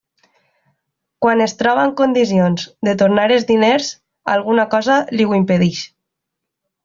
[1.25, 3.91] Quan es troba en condicions de tornar els diners,
[4.37, 5.85] alguna cosa li ho impedeix.